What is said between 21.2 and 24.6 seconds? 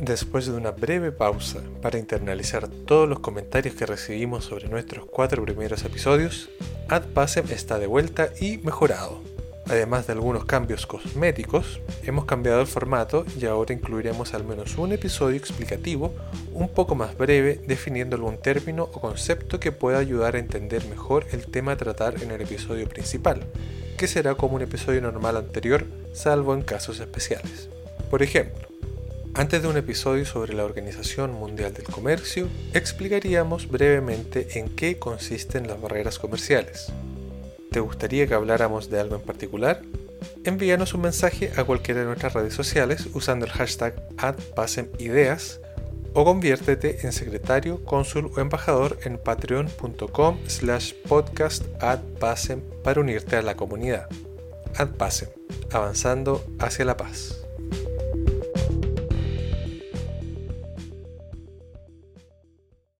el tema a tratar en el episodio principal, que será como